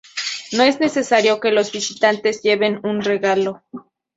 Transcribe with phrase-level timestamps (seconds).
[0.53, 3.61] No es necesario que los visitantes lleven un regalo.